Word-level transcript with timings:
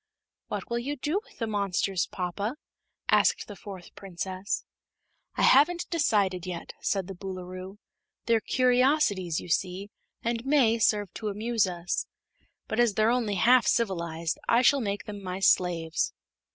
"What 0.47 0.67
will 0.67 0.79
you 0.79 0.95
do 0.95 1.21
with 1.23 1.37
the 1.37 1.45
monsters, 1.45 2.07
papa?" 2.07 2.57
asked 3.09 3.45
the 3.47 3.55
fourth 3.55 3.93
Princess. 3.93 4.65
"I 5.35 5.43
haven't 5.43 5.87
decided 5.91 6.47
yet," 6.47 6.73
said 6.81 7.05
the 7.05 7.13
Boolooroo. 7.13 7.77
"They're 8.25 8.41
curiosities, 8.41 9.39
you 9.39 9.49
see, 9.49 9.91
and 10.23 10.43
may 10.43 10.79
serve 10.79 11.13
to 11.13 11.27
amuse 11.27 11.67
us. 11.67 12.07
But 12.67 12.79
as 12.79 12.95
they're 12.95 13.11
only 13.11 13.35
half 13.35 13.67
civilized 13.67 14.39
I 14.49 14.63
shall 14.63 14.81
make 14.81 15.03
them 15.05 15.21
my 15.21 15.39
slaves." 15.39 16.13